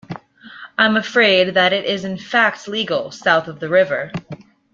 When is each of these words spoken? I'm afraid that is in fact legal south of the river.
I'm 0.79 0.97
afraid 0.97 1.53
that 1.53 1.73
is 1.73 2.05
in 2.05 2.17
fact 2.17 2.67
legal 2.67 3.11
south 3.11 3.47
of 3.47 3.59
the 3.59 3.69
river. 3.69 4.11